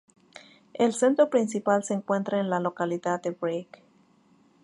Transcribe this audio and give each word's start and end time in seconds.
El 0.73 0.93
centro 0.93 1.29
principal 1.29 1.83
se 1.83 1.93
encuentra 1.93 2.39
en 2.39 2.49
la 2.49 2.59
localidad 2.59 3.21
de 3.21 3.29
Brig. 3.29 3.67